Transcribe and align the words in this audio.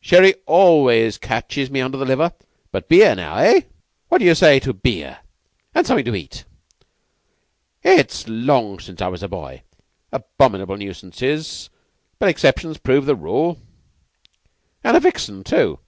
Sherry 0.00 0.34
always 0.46 1.16
catches 1.16 1.70
me 1.70 1.80
under 1.80 1.96
the 1.96 2.04
liver, 2.04 2.32
but 2.72 2.88
beer, 2.88 3.14
now? 3.14 3.36
Eh? 3.36 3.60
What 4.08 4.18
d'you 4.18 4.34
say 4.34 4.58
to 4.58 4.72
beer, 4.72 5.20
and 5.76 5.86
something 5.86 6.04
to 6.06 6.14
eat? 6.16 6.42
It's 7.84 8.26
long 8.26 8.80
since 8.80 9.00
I 9.00 9.06
was 9.06 9.22
a 9.22 9.28
boy 9.28 9.62
abominable 10.10 10.76
nuisances; 10.76 11.70
but 12.18 12.28
exceptions 12.28 12.78
prove 12.78 13.06
the 13.06 13.14
rule. 13.14 13.58
And 14.82 14.96
a 14.96 14.98
vixen, 14.98 15.44
too!" 15.44 15.78